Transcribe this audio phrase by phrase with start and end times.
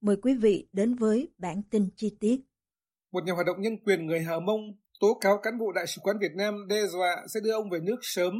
[0.00, 2.40] mời quý vị đến với bản tin chi tiết.
[3.12, 4.60] Một nhà hoạt động nhân quyền người Hà Mông
[5.00, 7.78] tố cáo cán bộ Đại sứ quán Việt Nam đe dọa sẽ đưa ông về
[7.80, 8.32] nước sớm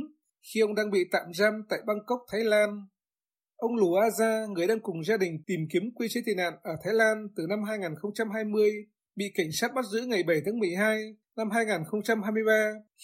[0.42, 2.86] khi ông đang bị tạm giam tại Bangkok, Thái Lan.
[3.56, 6.53] Ông Lù A Gia, người đang cùng gia đình tìm kiếm quy chế tị nạn
[6.62, 8.70] ở Thái Lan từ năm 2020,
[9.16, 12.53] bị cảnh sát bắt giữ ngày 7 tháng 12 năm 2023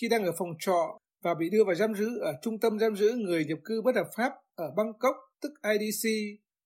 [0.01, 2.97] khi đang ở phòng trọ và bị đưa vào giam giữ ở trung tâm giam
[2.97, 6.09] giữ người nhập cư bất hợp pháp ở Bangkok, tức IDC,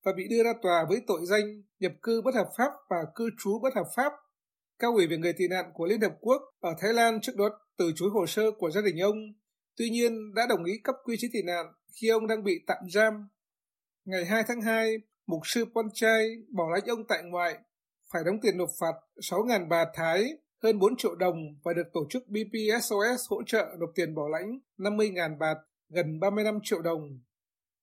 [0.03, 3.29] và bị đưa ra tòa với tội danh nhập cư bất hợp pháp và cư
[3.43, 4.13] trú bất hợp pháp.
[4.79, 7.49] Cao ủy về người tị nạn của Liên Hợp Quốc ở Thái Lan trước đó
[7.77, 9.17] từ chối hồ sơ của gia đình ông,
[9.77, 11.65] tuy nhiên đã đồng ý cấp quy chế tị nạn
[12.01, 13.27] khi ông đang bị tạm giam.
[14.05, 14.95] Ngày 2 tháng 2,
[15.27, 17.57] mục sư Ponchai bỏ lãnh ông tại ngoại,
[18.13, 20.23] phải đóng tiền nộp phạt 6.000 bà Thái,
[20.63, 24.59] hơn 4 triệu đồng và được tổ chức BPSOS hỗ trợ nộp tiền bỏ lãnh
[24.77, 25.57] 50.000 bạt,
[25.89, 27.19] gần 35 triệu đồng.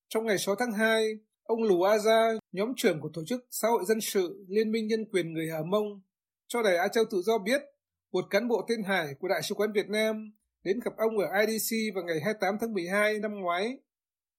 [0.08, 3.68] Trong ngày 6 tháng 2, Ông Lù A Gia, nhóm trưởng của Tổ chức Xã
[3.68, 6.02] hội Dân sự Liên minh Nhân quyền Người Hà Mông,
[6.48, 7.62] cho Đài Á Châu Tự Do biết
[8.12, 10.32] một cán bộ tên Hải của Đại sứ quán Việt Nam
[10.64, 13.78] đến gặp ông ở IDC vào ngày 28 tháng 12 năm ngoái.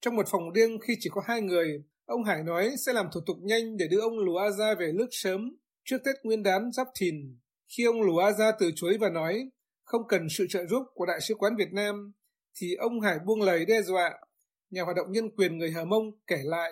[0.02, 3.22] Trong một phòng riêng khi chỉ có hai người, ông Hải nói sẽ làm thủ
[3.26, 5.56] tục nhanh để đưa ông Lù A Gia về nước sớm
[5.86, 7.40] trước Tết Nguyên đán Giáp Thìn.
[7.78, 9.50] Khi ông Lù A Gia từ chối và nói
[9.84, 12.14] không cần sự trợ giúp của Đại sứ quán Việt Nam,
[12.62, 14.20] thì ông Hải buông lời đe dọa.
[14.70, 16.72] Nhà hoạt động nhân quyền người Hà Mông kể lại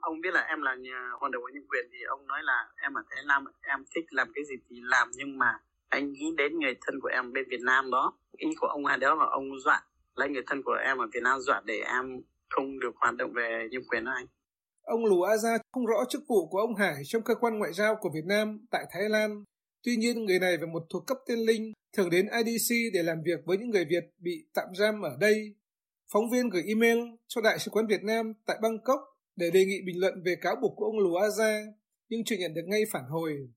[0.00, 2.94] ông biết là em là nhà hoạt động nhân quyền thì ông nói là em
[2.94, 6.58] ở Thái Lan em thích làm cái gì thì làm nhưng mà anh nghĩ đến
[6.58, 9.60] người thân của em bên Việt Nam đó ý của ông là đó là ông
[9.60, 9.82] dọa
[10.14, 13.32] lấy người thân của em ở Việt Nam dọa để em không được hoạt động
[13.32, 14.26] về nhân quyền đó anh
[14.82, 17.72] Ông Lù A Gia không rõ chức vụ của ông Hải trong cơ quan ngoại
[17.72, 19.44] giao của Việt Nam tại Thái Lan.
[19.82, 23.22] Tuy nhiên, người này và một thuộc cấp tên Linh thường đến IDC để làm
[23.24, 25.54] việc với những người Việt bị tạm giam ở đây.
[26.12, 29.00] Phóng viên gửi email cho Đại sứ quán Việt Nam tại Bangkok
[29.40, 31.66] để đề nghị bình luận về cáo buộc của ông Lù Aza,
[32.08, 33.48] nhưng chưa nhận được ngay phản hồi.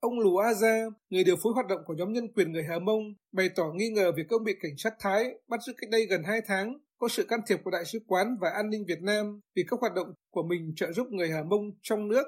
[0.00, 3.02] Ông Lù Aza, người điều phối hoạt động của nhóm nhân quyền người Hà Mông,
[3.32, 6.22] bày tỏ nghi ngờ việc ông bị cảnh sát Thái bắt giữ cách đây gần
[6.22, 9.40] 2 tháng có sự can thiệp của Đại sứ quán và an ninh Việt Nam
[9.56, 12.24] vì các hoạt động của mình trợ giúp người Hà Mông trong nước.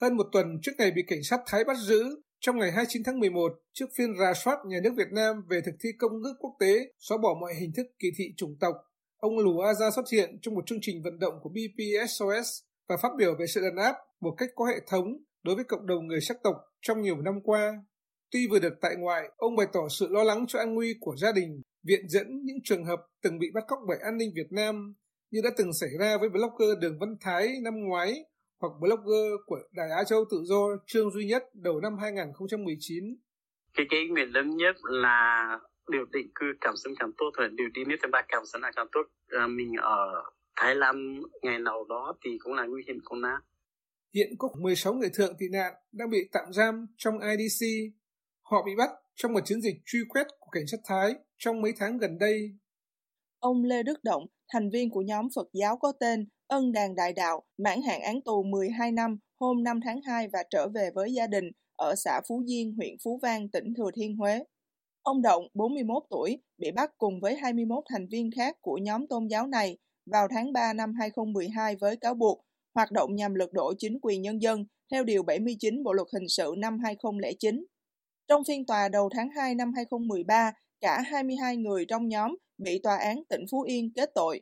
[0.00, 2.04] Hơn một tuần trước ngày bị cảnh sát Thái bắt giữ,
[2.40, 5.74] trong ngày 29 tháng 11, trước phiên rà soát nhà nước Việt Nam về thực
[5.80, 8.74] thi công ước quốc tế xóa bỏ mọi hình thức kỳ thị chủng tộc
[9.22, 12.48] Ông Lù Aza xuất hiện trong một chương trình vận động của BPSOS
[12.88, 15.06] và phát biểu về sự đàn áp một cách có hệ thống
[15.42, 17.72] đối với cộng đồng người sắc tộc trong nhiều năm qua.
[18.30, 21.16] Tuy vừa được tại ngoại, ông bày tỏ sự lo lắng cho an nguy của
[21.16, 24.52] gia đình, viện dẫn những trường hợp từng bị bắt cóc bởi an ninh Việt
[24.52, 24.94] Nam
[25.30, 28.14] như đã từng xảy ra với blogger Đường Văn Thái năm ngoái
[28.60, 33.04] hoặc blogger của Đài Á Châu Tự Do Trương Duy Nhất đầu năm 2019.
[33.74, 35.58] Cái cái nguyện lớn nhất là
[35.90, 38.62] điều định cư cảm xúc càng tốt rồi điều đi nước thứ ba cảm xúc
[38.62, 39.02] là càng tốt.
[39.28, 40.24] À, mình ở
[40.56, 43.40] Thái Lan ngày nào đó thì cũng là nguy hiểm không ná
[44.14, 47.66] hiện có 16 người thượng tị nạn đang bị tạm giam trong IDC
[48.42, 51.72] họ bị bắt trong một chiến dịch truy quét của cảnh sát Thái trong mấy
[51.76, 52.50] tháng gần đây.
[53.38, 57.12] Ông Lê Đức Động thành viên của nhóm Phật giáo có tên Ân Đàn Đại
[57.12, 61.12] Đạo mãn hạn án tù 12 năm hôm 5 tháng 2 và trở về với
[61.12, 61.44] gia đình
[61.76, 64.44] ở xã Phú Diên, huyện Phú Vang, tỉnh Thừa Thiên Huế.
[65.02, 69.26] Ông Động, 41 tuổi, bị bắt cùng với 21 thành viên khác của nhóm tôn
[69.26, 72.40] giáo này vào tháng 3 năm 2012 với cáo buộc
[72.74, 76.28] hoạt động nhằm lật đổ chính quyền nhân dân theo Điều 79 Bộ Luật Hình
[76.28, 77.64] sự năm 2009.
[78.28, 82.96] Trong phiên tòa đầu tháng 2 năm 2013, cả 22 người trong nhóm bị tòa
[82.96, 84.40] án tỉnh Phú Yên kết tội.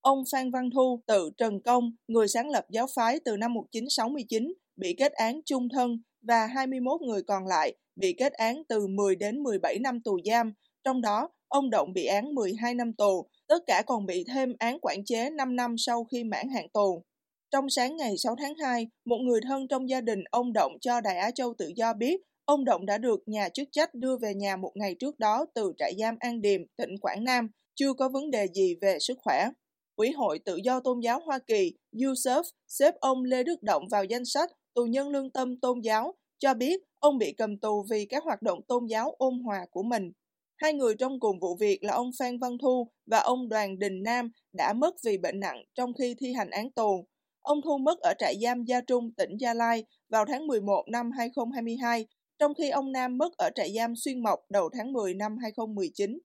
[0.00, 4.52] Ông Phan Văn Thu, tự Trần Công, người sáng lập giáo phái từ năm 1969,
[4.76, 9.16] bị kết án chung thân và 21 người còn lại bị kết án từ 10
[9.16, 10.52] đến 17 năm tù giam,
[10.84, 14.78] trong đó ông Động bị án 12 năm tù, Tất cả còn bị thêm án
[14.82, 17.02] quản chế 5 năm sau khi mãn hạn tù.
[17.50, 21.00] Trong sáng ngày 6 tháng 2, một người thân trong gia đình ông Động cho
[21.00, 24.34] Đại Á Châu Tự Do biết ông Động đã được nhà chức trách đưa về
[24.34, 28.08] nhà một ngày trước đó từ trại giam An Điềm, tỉnh Quảng Nam, chưa có
[28.08, 29.48] vấn đề gì về sức khỏe.
[29.96, 34.04] Ủy hội Tự do Tôn giáo Hoa Kỳ, USERF, xếp ông Lê Đức Động vào
[34.04, 38.06] danh sách tù nhân lương tâm tôn giáo, cho biết ông bị cầm tù vì
[38.06, 40.12] các hoạt động tôn giáo ôn hòa của mình.
[40.56, 44.02] Hai người trong cùng vụ việc là ông Phan Văn Thu và ông Đoàn Đình
[44.02, 47.06] Nam đã mất vì bệnh nặng trong khi thi hành án tù.
[47.40, 51.10] Ông Thu mất ở trại giam Gia Trung, tỉnh Gia Lai vào tháng 11 năm
[51.10, 52.06] 2022,
[52.38, 56.18] trong khi ông Nam mất ở trại giam Xuyên Mộc đầu tháng 10 năm 2019.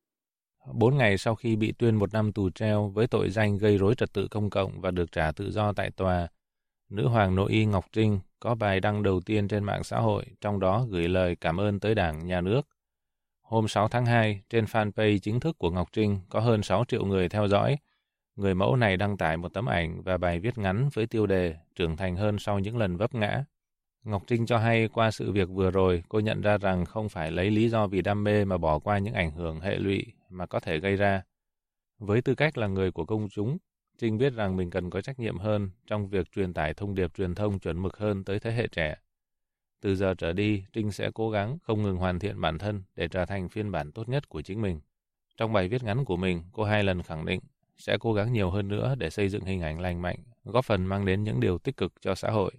[0.73, 3.95] Bốn ngày sau khi bị tuyên một năm tù treo với tội danh gây rối
[3.95, 6.27] trật tự công cộng và được trả tự do tại tòa,
[6.89, 10.25] nữ hoàng nội y Ngọc Trinh có bài đăng đầu tiên trên mạng xã hội,
[10.41, 12.61] trong đó gửi lời cảm ơn tới Đảng, Nhà nước.
[13.41, 17.05] Hôm 6 tháng 2, trên fanpage chính thức của Ngọc Trinh có hơn 6 triệu
[17.05, 17.77] người theo dõi.
[18.35, 21.55] Người mẫu này đăng tải một tấm ảnh và bài viết ngắn với tiêu đề
[21.75, 23.43] trưởng thành hơn sau những lần vấp ngã.
[24.03, 27.31] Ngọc Trinh cho hay qua sự việc vừa rồi, cô nhận ra rằng không phải
[27.31, 30.45] lấy lý do vì đam mê mà bỏ qua những ảnh hưởng hệ lụy mà
[30.45, 31.21] có thể gây ra.
[31.99, 33.57] Với tư cách là người của công chúng,
[33.97, 37.13] Trinh biết rằng mình cần có trách nhiệm hơn trong việc truyền tải thông điệp
[37.13, 38.95] truyền thông chuẩn mực hơn tới thế hệ trẻ.
[39.81, 43.07] Từ giờ trở đi, Trinh sẽ cố gắng không ngừng hoàn thiện bản thân để
[43.07, 44.79] trở thành phiên bản tốt nhất của chính mình.
[45.37, 47.39] Trong bài viết ngắn của mình, cô hai lần khẳng định
[47.77, 50.85] sẽ cố gắng nhiều hơn nữa để xây dựng hình ảnh lành mạnh, góp phần
[50.85, 52.51] mang đến những điều tích cực cho xã hội.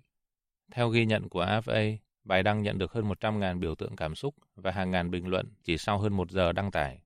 [0.72, 4.34] Theo ghi nhận của AFA, bài đăng nhận được hơn 100.000 biểu tượng cảm xúc
[4.56, 7.02] và hàng ngàn bình luận chỉ sau hơn một giờ đăng tải.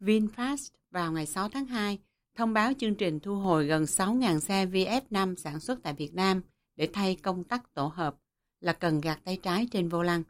[0.00, 1.98] VinFast vào ngày 6 tháng 2
[2.34, 6.40] thông báo chương trình thu hồi gần 6.000 xe VF5 sản xuất tại Việt Nam
[6.76, 8.14] để thay công tắc tổ hợp
[8.60, 10.22] là cần gạt tay trái trên vô lăng.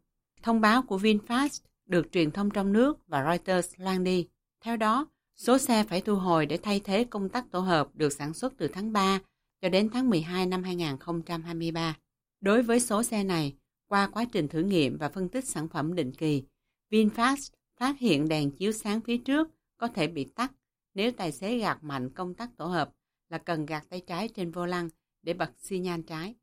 [0.42, 4.28] Thông báo của VinFast được truyền thông trong nước và Reuters loan đi.
[4.64, 5.06] Theo đó,
[5.36, 8.52] số xe phải thu hồi để thay thế công tắc tổ hợp được sản xuất
[8.56, 9.20] từ tháng 3
[9.60, 11.96] cho đến tháng 12 năm 2023.
[12.40, 13.54] Đối với số xe này,
[13.88, 16.42] qua quá trình thử nghiệm và phân tích sản phẩm định kỳ,
[16.90, 17.50] VinFast
[17.80, 20.52] phát hiện đèn chiếu sáng phía trước có thể bị tắt
[20.94, 22.90] nếu tài xế gạt mạnh công tắc tổ hợp
[23.28, 24.88] là cần gạt tay trái trên vô lăng
[25.22, 26.34] để bật xi nhan trái.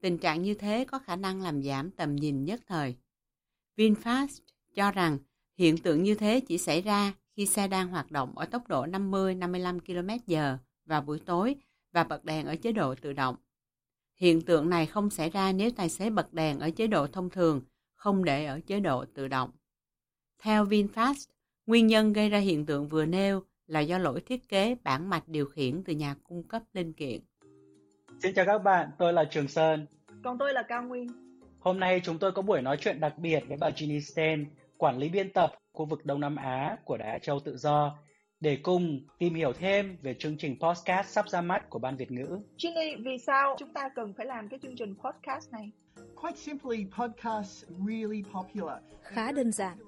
[0.00, 2.96] Tình trạng như thế có khả năng làm giảm tầm nhìn nhất thời.
[3.76, 4.40] VinFast
[4.74, 5.18] cho rằng
[5.54, 8.86] hiện tượng như thế chỉ xảy ra khi xe đang hoạt động ở tốc độ
[8.86, 11.56] 50-55 km/h vào buổi tối
[11.92, 13.36] và bật đèn ở chế độ tự động.
[14.16, 17.30] Hiện tượng này không xảy ra nếu tài xế bật đèn ở chế độ thông
[17.30, 17.62] thường,
[17.94, 19.50] không để ở chế độ tự động.
[20.38, 21.26] Theo VinFast,
[21.66, 25.28] nguyên nhân gây ra hiện tượng vừa nêu là do lỗi thiết kế bản mạch
[25.28, 27.20] điều khiển từ nhà cung cấp linh kiện.
[28.22, 29.86] Xin chào các bạn, tôi là Trường Sơn.
[30.24, 31.06] Còn tôi là Cao Nguyên.
[31.60, 34.46] Hôm nay chúng tôi có buổi nói chuyện đặc biệt với bà Ginny Sten,
[34.78, 37.98] quản lý biên tập khu vực Đông Nam Á của Đài Á Châu Tự Do,
[38.40, 42.10] để cùng tìm hiểu thêm về chương trình podcast sắp ra mắt của Ban Việt
[42.10, 42.38] ngữ.
[42.58, 45.70] Ginny, vì sao chúng ta cần phải làm cái chương trình podcast này?
[46.16, 48.78] Quite simply, podcasts really popular.
[49.02, 49.78] Khá đơn giản,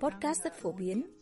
[0.00, 1.21] podcast rất phổ biến.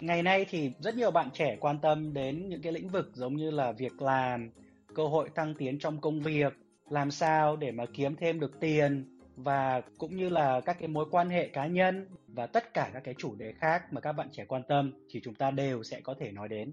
[0.00, 3.36] Ngày nay thì rất nhiều bạn trẻ quan tâm đến những cái lĩnh vực giống
[3.36, 4.50] như là việc làm,
[4.94, 6.52] cơ hội tăng tiến trong công việc,
[6.90, 11.06] làm sao để mà kiếm thêm được tiền và cũng như là các cái mối
[11.10, 14.28] quan hệ cá nhân và tất cả các cái chủ đề khác mà các bạn
[14.32, 16.72] trẻ quan tâm thì chúng ta đều sẽ có thể nói đến.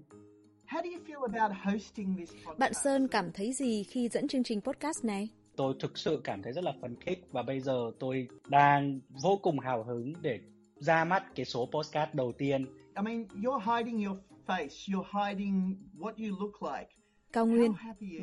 [2.58, 5.28] Bạn Sơn cảm thấy gì khi dẫn chương trình podcast này?
[5.56, 9.38] Tôi thực sự cảm thấy rất là phấn khích và bây giờ tôi đang vô
[9.42, 10.38] cùng hào hứng để
[10.80, 12.66] ra mắt cái số podcast đầu tiên.
[12.96, 16.90] I mean, you're hiding your face, you're hiding what you look like.
[17.32, 17.72] Cao Nguyên,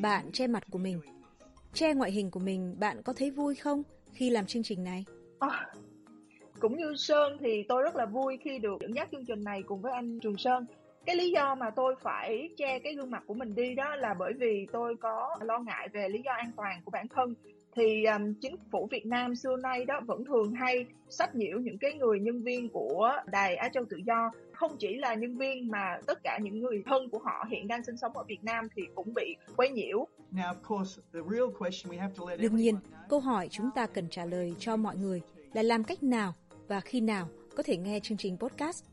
[0.02, 1.02] bạn che mặt của mình.
[1.74, 3.84] Che ngoại hình của mình, bạn có thấy vui không
[4.14, 5.06] khi làm chương trình này?
[5.40, 5.68] À,
[6.60, 9.64] cũng như Sơn thì tôi rất là vui khi được dẫn dắt chương trình này
[9.68, 10.66] cùng với anh Trường Sơn
[11.06, 14.16] cái lý do mà tôi phải che cái gương mặt của mình đi đó là
[14.20, 17.34] bởi vì tôi có lo ngại về lý do an toàn của bản thân
[17.76, 21.78] thì um, chính phủ Việt Nam xưa nay đó vẫn thường hay sách nhiễu những
[21.78, 25.72] cái người nhân viên của đài Á Châu Tự Do không chỉ là nhân viên
[25.72, 28.68] mà tất cả những người thân của họ hiện đang sinh sống ở Việt Nam
[28.76, 30.08] thì cũng bị quấy nhiễu.
[32.40, 32.76] Đương nhiên,
[33.10, 35.22] câu hỏi chúng ta cần trả lời cho mọi người
[35.54, 36.34] là làm cách nào
[36.68, 38.93] và khi nào có thể nghe chương trình podcast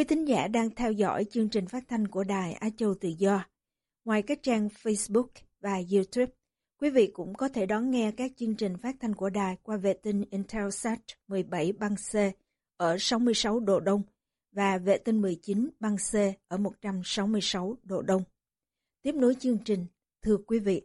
[0.00, 3.08] Quý thính giả đang theo dõi chương trình phát thanh của Đài Á Châu Tự
[3.18, 3.44] Do.
[4.04, 5.26] Ngoài các trang Facebook
[5.60, 6.32] và YouTube,
[6.80, 9.76] quý vị cũng có thể đón nghe các chương trình phát thanh của đài qua
[9.76, 12.16] vệ tinh Intelsat 17 băng C
[12.76, 14.02] ở 66 độ Đông
[14.52, 16.14] và vệ tinh 19 băng C
[16.48, 18.22] ở 166 độ Đông.
[19.02, 19.86] Tiếp nối chương trình,
[20.22, 20.82] thưa quý vị.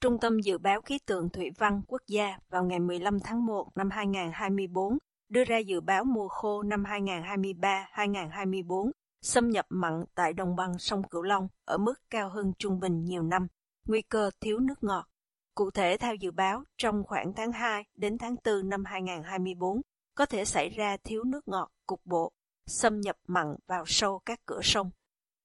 [0.00, 3.68] Trung tâm Dự báo Khí tượng Thủy văn Quốc gia vào ngày 15 tháng 1
[3.74, 4.98] năm 2024
[5.30, 8.90] đưa ra dự báo mùa khô năm 2023-2024
[9.22, 13.04] xâm nhập mặn tại đồng bằng sông Cửu Long ở mức cao hơn trung bình
[13.04, 13.46] nhiều năm,
[13.86, 15.06] nguy cơ thiếu nước ngọt.
[15.54, 19.80] Cụ thể theo dự báo, trong khoảng tháng 2 đến tháng 4 năm 2024,
[20.14, 22.32] có thể xảy ra thiếu nước ngọt cục bộ,
[22.66, 24.90] xâm nhập mặn vào sâu các cửa sông.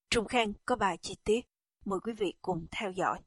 [0.09, 1.41] Trung Khang có bài chi tiết,
[1.85, 3.19] mời quý vị cùng theo dõi.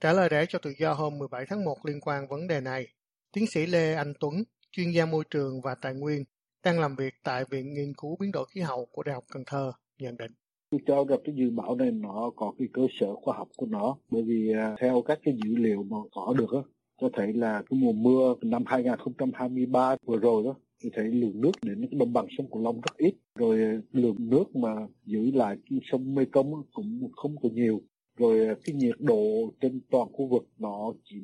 [0.00, 2.86] Trả lời rẽ cho tự do hôm 17 tháng 1 liên quan vấn đề này,
[3.32, 4.34] tiến sĩ Lê Anh Tuấn,
[4.76, 6.24] chuyên gia môi trường và tài nguyên,
[6.64, 9.42] đang làm việc tại Viện Nghiên cứu Biến đổi Khí hậu của Đại học Cần
[9.46, 10.32] Thơ, nhận định.
[10.70, 13.66] Tôi cho rằng cái dự báo này nó có cái cơ sở khoa học của
[13.66, 16.60] nó, bởi vì à, theo các cái dữ liệu mà có được á,
[17.00, 21.52] cho thấy là cái mùa mưa năm 2023 vừa rồi đó, thì thấy lượng nước
[21.62, 25.30] đến cái đồng bằng sông Cửu Long rất ít, rồi à, lượng nước mà giữ
[25.30, 27.82] lại cái sông Mekong cũng không có nhiều,
[28.18, 31.16] rồi à, cái nhiệt độ trên toàn khu vực nó chỉ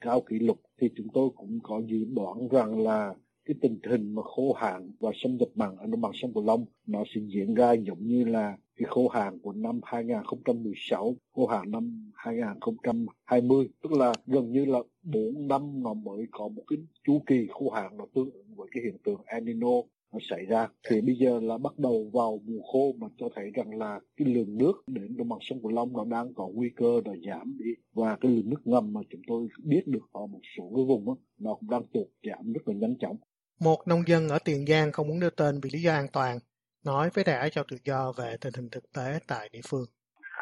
[0.00, 3.14] cao kỷ lục thì chúng tôi cũng có dự đoán rằng là
[3.44, 6.44] cái tình hình mà khô hạn và xâm nhập mặn ở đồng bằng sông Cửu
[6.46, 11.46] Long nó sẽ diễn ra giống như là cái khô hạn của năm 2016, khô
[11.46, 16.78] hạn năm 2020, tức là gần như là 4 năm nó mới có một cái
[17.06, 20.44] chu kỳ khô hạn nó tương ứng với cái hiện tượng El Nino nó xảy
[20.44, 20.68] ra.
[20.88, 24.28] Thì bây giờ là bắt đầu vào mùa khô mà cho thấy rằng là cái
[24.28, 27.56] lượng nước đến đồng bằng sông Cửu Long nó đang có nguy cơ là giảm
[27.58, 27.70] đi.
[27.92, 31.06] Và cái lượng nước ngầm mà chúng tôi biết được ở một số cái vùng
[31.06, 33.16] đó, nó cũng đang tụt giảm rất là nhanh chóng.
[33.60, 36.38] Một nông dân ở Tiền Giang không muốn đưa tên vì lý do an toàn,
[36.84, 39.84] nói với Đài cho tự do về tình hình thực tế tại địa phương.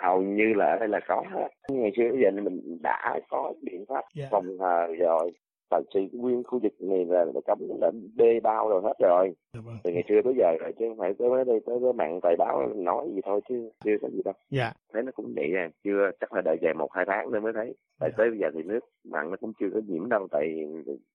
[0.03, 1.25] Hầu như là ở đây là có
[1.69, 4.31] ngày xưa giờ mình đã có biện pháp yeah.
[4.31, 5.33] phòng hờ rồi
[5.71, 9.35] và thì nguyên khu vực này là là cấm là đê bao rồi hết rồi
[9.55, 9.77] dạ vâng.
[9.85, 12.37] từ ngày xưa tới giờ rồi chứ không phải tới đây tới tới bạn tài
[12.39, 15.69] báo nói gì thôi chứ chưa có gì đâu dạ thấy nó cũng vậy à
[15.85, 18.15] chưa chắc là đợi dài một hai tháng nữa mới thấy tại dạ.
[18.19, 20.49] tới bây giờ thì nước mặn nó cũng chưa có nhiễm đâu tại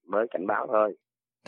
[0.06, 0.96] mới cảnh báo thôi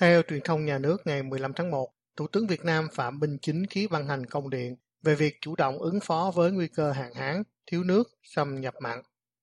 [0.01, 3.37] theo truyền thông nhà nước ngày 15 tháng 1 Thủ tướng Việt Nam Phạm Minh
[3.43, 6.93] Chính ký ban hành công điện về việc chủ động ứng phó với nguy cơ
[6.93, 8.99] hạn hán, thiếu nước, xâm nhập mặn.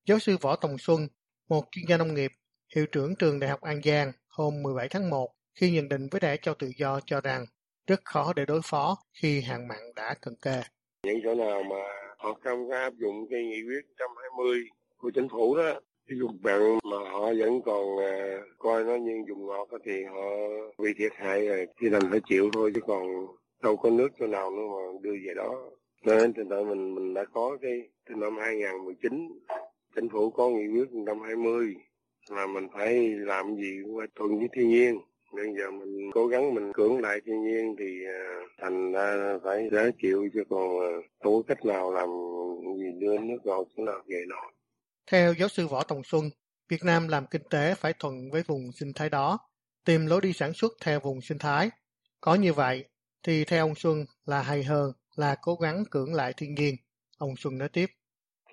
[0.05, 1.07] Giáo sư Võ Tòng Xuân,
[1.49, 2.31] một chuyên gia nông nghiệp,
[2.75, 6.19] hiệu trưởng trường Đại học An Giang hôm 17 tháng 1 khi nhận định với
[6.19, 7.45] Đài cho tự do cho rằng
[7.87, 10.61] rất khó để đối phó khi hạn mặn đã cận kề.
[11.03, 11.75] Những chỗ nào mà
[12.17, 14.63] họ không có áp dụng cái nghị quyết 120
[14.97, 19.23] của chính phủ đó, cái dùng bằng mà họ vẫn còn à, coi nó như
[19.27, 20.29] dùng ngọt thì họ
[20.77, 23.27] bị thiệt hại rồi thì đành phải chịu thôi, chứ còn
[23.63, 25.69] đâu có nước chỗ nào nữa mà đưa về đó
[26.05, 29.39] nên trên tại mình mình đã có cái từ năm 2019
[29.95, 31.75] chính phủ có nghị quyết 120
[32.29, 34.99] là mình phải làm gì cũng phải thuận với thiên nhiên
[35.33, 39.69] bây giờ mình cố gắng mình cưỡng lại thiên nhiên thì uh, thành ra phải
[39.71, 40.69] để chịu chứ còn
[41.23, 42.09] có cách nào làm
[42.77, 44.51] gì đưa nước ngọt chỗ nào về nổi
[45.11, 46.29] theo giáo sư Võ Tòng Xuân,
[46.69, 49.39] Việt Nam làm kinh tế phải thuận với vùng sinh thái đó,
[49.85, 51.69] tìm lối đi sản xuất theo vùng sinh thái.
[52.21, 52.85] Có như vậy,
[53.23, 56.75] thì theo ông Xuân là hay hơn là cố gắng cưỡng lại thiên nhiên.
[57.17, 57.85] Ông Xuân nói tiếp.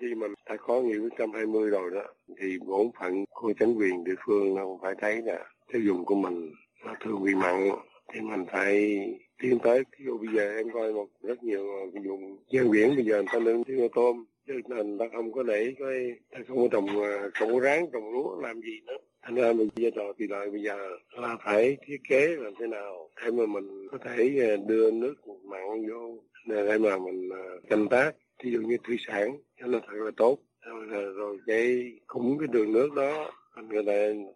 [0.01, 4.05] Khi mình đã có nghị quyết 120 rồi đó, thì bổn phận của chính quyền
[4.05, 6.53] địa phương nó phải thấy là tiêu dùng của mình
[6.85, 7.69] nó thường bị mặn.
[8.15, 8.99] Thì mình phải
[9.43, 11.67] tiến tới ví dụ bây giờ em coi một rất nhiều
[12.05, 15.43] vùng gian biển, bây giờ người ta nuôi tiêu tôm cho nên ta không có
[15.43, 18.97] để cái ta không có trồng à, không có ráng trồng lúa, làm gì nữa.
[19.23, 20.77] Thành ra mình bây giờ thì đợi bây giờ
[21.11, 25.15] là phải thiết kế làm thế nào để mà mình có thể à, đưa nước
[25.45, 28.13] mặn vô, để mà mình à, canh tác
[28.45, 30.39] ví dụ như thủy sản, cho nó thật là tốt
[30.69, 33.31] rồi, rồi, cái cũng cái đường nước đó
[33.69, 33.93] người ta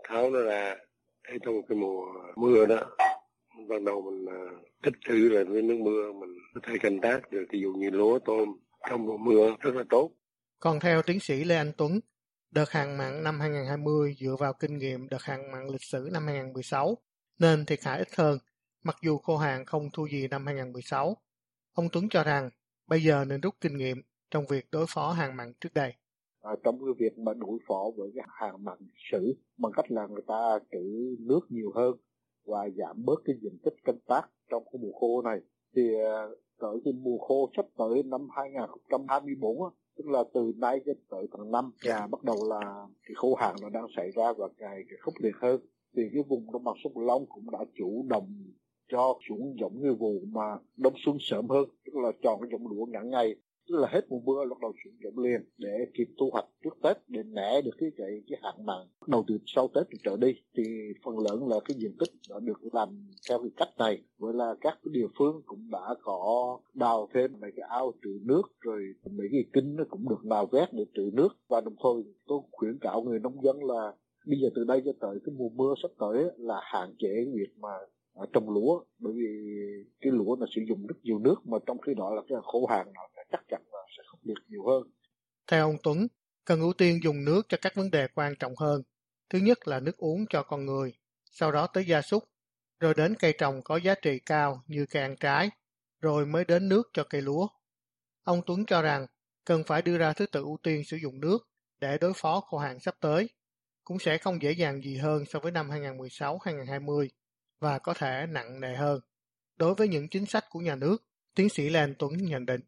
[0.08, 0.76] tháo nó ra
[1.28, 2.04] thấy trong cái mùa
[2.36, 2.80] mưa đó
[3.68, 4.40] ban đầu mình à,
[4.82, 7.44] tích trữ là với nước mưa mình có thể canh tác được.
[7.50, 8.48] Ví dụ như lúa tôm
[8.90, 10.10] trong mùa mưa rất là tốt.
[10.60, 12.00] Còn theo tiến sĩ Lê Anh Tuấn
[12.50, 16.26] đợt hạn mặn năm 2020 dựa vào kinh nghiệm đợt hạn mặn lịch sử năm
[16.26, 16.98] 2016
[17.38, 18.38] nên thiệt hại ít hơn
[18.82, 21.16] mặc dù khô hạn không thua gì năm 2016
[21.72, 22.50] ông Tuấn cho rằng
[22.86, 25.94] bây giờ nên rút kinh nghiệm trong việc đối phó hạn mặn trước đây
[26.42, 28.78] à, trong cái việc mà đối phó với cái hạn mặn
[29.10, 31.96] sử bằng cách là người ta trữ nước nhiều hơn
[32.46, 35.40] và giảm bớt cái diện tích canh tác trong cái mùa khô này
[35.76, 40.80] thì uh, tới cái mùa khô sắp tới năm 2024 á, tức là từ nay
[40.86, 44.32] cho tới tháng 5 và bắt đầu là cái khô hạn nó đang xảy ra
[44.32, 45.60] và ngày khốc liệt hơn.
[45.96, 48.28] Thì cái vùng đồng bằng sông Cửu Long cũng đã chủ động
[48.88, 52.66] cho xuống giống như vụ mà đông xuân sớm hơn tức là chọn cái giống
[52.66, 53.34] lúa ngắn ngày
[53.68, 56.74] tức là hết mùa mưa bắt đầu chuyển giống liền để kịp thu hoạch trước
[56.82, 58.78] Tết để nẻ được cái cái, cái hạn mặn.
[59.06, 60.62] Đầu từ sau Tết trở đi thì
[61.04, 62.88] phần lớn là cái diện tích đã được làm
[63.28, 64.02] theo cái cách này.
[64.18, 68.10] Với là các cái địa phương cũng đã có đào thêm mấy cái ao trữ
[68.22, 71.28] nước rồi mấy cái kinh nó cũng được đào vét để trữ nước.
[71.48, 73.92] Và đồng thời tôi khuyến cáo người nông dân là
[74.26, 77.58] bây giờ từ đây cho tới cái mùa mưa sắp tới là hạn chế việc
[77.58, 77.72] mà
[78.14, 78.84] à, trồng lúa.
[78.98, 79.28] Bởi vì
[80.00, 82.66] cái lúa nó sử dụng rất nhiều nước mà trong khi đó là cái khô
[82.66, 83.02] hạn nó
[83.32, 84.82] chắc chắn là sẽ không được nhiều hơn.
[85.46, 86.08] Theo ông Tuấn,
[86.44, 88.82] cần ưu tiên dùng nước cho các vấn đề quan trọng hơn.
[89.30, 90.94] Thứ nhất là nước uống cho con người,
[91.30, 92.24] sau đó tới gia súc,
[92.80, 95.50] rồi đến cây trồng có giá trị cao như cây ăn trái,
[96.00, 97.48] rồi mới đến nước cho cây lúa.
[98.22, 99.06] Ông Tuấn cho rằng
[99.44, 101.38] cần phải đưa ra thứ tự ưu tiên sử dụng nước
[101.80, 103.28] để đối phó khô hạn sắp tới.
[103.84, 107.08] Cũng sẽ không dễ dàng gì hơn so với năm 2016-2020
[107.60, 109.00] và có thể nặng nề hơn.
[109.56, 110.96] Đối với những chính sách của nhà nước,
[111.34, 112.60] tiến sĩ Lan Tuấn nhận định.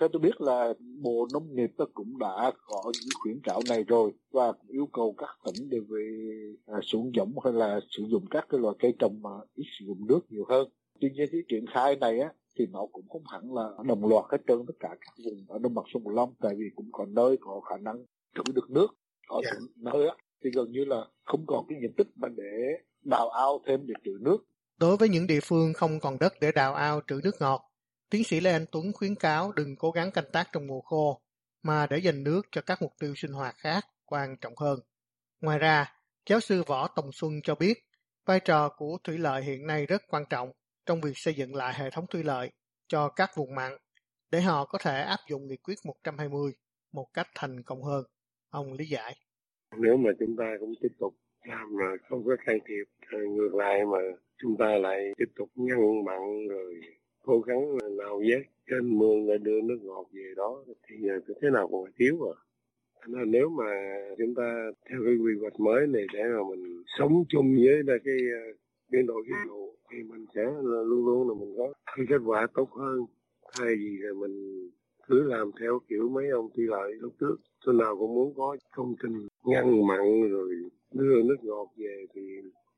[0.00, 4.12] Theo tôi biết là Bộ Nông nghiệp cũng đã có những khuyến cáo này rồi
[4.30, 6.18] và yêu cầu các tỉnh đều về
[6.66, 9.84] à, xuống giống hay là sử dụng các cái loại cây trồng mà ít sử
[9.86, 10.68] dụng nước nhiều hơn.
[11.00, 14.24] Tuy nhiên cái triển khai này á thì nó cũng không hẳn là đồng loạt
[14.30, 16.88] hết trơn tất cả các vùng ở đồng bằng sông Cửu Long tại vì cũng
[16.92, 18.04] có nơi có khả năng
[18.34, 18.86] trữ được nước,
[19.28, 19.56] có yeah.
[19.60, 19.92] Dạ.
[19.92, 22.52] nơi á thì gần như là không còn cái diện tích mà để
[23.04, 24.38] đào ao thêm để trữ nước.
[24.80, 27.60] Đối với những địa phương không còn đất để đào ao trữ nước ngọt,
[28.10, 31.20] tiến sĩ Lê Anh Tuấn khuyến cáo đừng cố gắng canh tác trong mùa khô,
[31.62, 34.78] mà để dành nước cho các mục tiêu sinh hoạt khác quan trọng hơn.
[35.40, 35.92] Ngoài ra,
[36.28, 37.74] giáo sư Võ Tòng Xuân cho biết,
[38.26, 40.52] vai trò của thủy lợi hiện nay rất quan trọng
[40.86, 42.50] trong việc xây dựng lại hệ thống thủy lợi
[42.88, 43.72] cho các vùng mặn
[44.30, 46.52] để họ có thể áp dụng nghị quyết 120
[46.92, 48.04] một cách thành công hơn.
[48.50, 49.14] Ông lý giải.
[49.76, 51.14] Nếu mà chúng ta cũng tiếp tục
[51.44, 53.98] làm mà không có can thiệp ngược lại mà
[54.38, 56.80] chúng ta lại tiếp tục ngăn mặn rồi
[57.26, 61.50] cố gắng nào vét trên mương để đưa nước ngọt về đó, thì giờ thế
[61.50, 62.34] nào còn thiếu à.
[63.08, 63.64] Nên nếu mà
[64.18, 68.16] chúng ta theo cái quy hoạch mới này để mà mình sống chung với cái
[68.32, 68.52] ờ,
[68.90, 72.46] biến đổi khí hậu, thì mình sẽ luôn luôn là mình có cái kết quả
[72.54, 73.00] tốt hơn.
[73.58, 74.68] Thay vì là mình
[75.08, 78.56] cứ làm theo kiểu mấy ông thi lợi lúc trước, tôi nào cũng muốn có
[78.76, 80.54] công trình ngăn mặn rồi
[80.92, 82.22] đưa nước ngọt về thì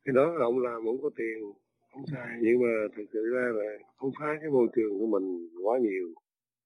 [0.04, 1.52] cái đó là ông làm ông có tiền
[1.98, 5.48] không sai nhưng mà thực sự ra là không phá cái môi trường của mình
[5.64, 6.14] quá nhiều.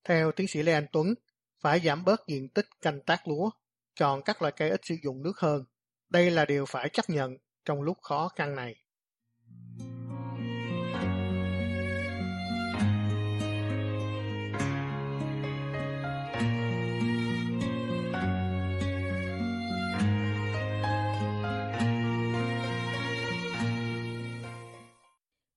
[0.05, 1.15] Theo tiến sĩ Lê Anh Tuấn,
[1.61, 3.51] phải giảm bớt diện tích canh tác lúa,
[3.95, 5.65] chọn các loại cây ít sử dụng nước hơn.
[6.11, 8.82] Đây là điều phải chấp nhận trong lúc khó khăn này.